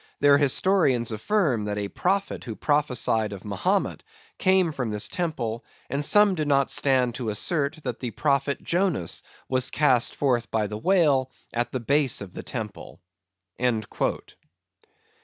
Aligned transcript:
Their 0.19 0.39
Historians 0.39 1.11
affirm, 1.11 1.65
that 1.65 1.77
a 1.77 1.87
Prophet 1.87 2.45
who 2.45 2.55
prophesy'd 2.55 3.31
of 3.33 3.45
Mahomet, 3.45 4.01
came 4.39 4.71
from 4.71 4.89
this 4.89 5.07
Temple, 5.07 5.63
and 5.91 6.03
some 6.03 6.33
do 6.33 6.43
not 6.43 6.71
stand 6.71 7.13
to 7.13 7.29
assert, 7.29 7.77
that 7.83 7.99
the 7.99 8.09
Prophet 8.09 8.63
Jonas 8.63 9.21
was 9.47 9.69
cast 9.69 10.15
forth 10.15 10.49
by 10.49 10.65
the 10.65 10.79
Whale 10.79 11.29
at 11.53 11.71
the 11.71 11.79
Base 11.79 12.19
of 12.19 12.33
the 12.33 12.41
Temple." 12.41 12.99